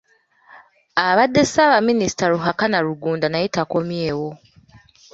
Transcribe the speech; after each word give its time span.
Abadde 1.07 1.41
ssaabaminisita 1.47 2.25
Ruhakana 2.33 2.77
Rugunda 2.85 3.27
naye 3.29 3.47
takommyewo. 3.55 4.29